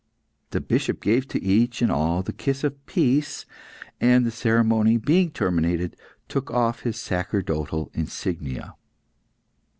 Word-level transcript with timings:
The 0.49 0.59
Bishop 0.59 0.99
gave 0.99 1.27
to 1.27 1.39
each 1.43 1.79
and 1.83 1.91
all 1.91 2.23
the 2.23 2.33
kiss 2.33 2.63
of 2.63 2.83
peace, 2.87 3.45
and, 3.99 4.25
the 4.25 4.31
ceremony 4.31 4.97
being 4.97 5.29
terminated, 5.29 5.95
took 6.27 6.49
off 6.49 6.79
his 6.79 6.97
sacerdotal 6.99 7.91
insignia. 7.93 8.75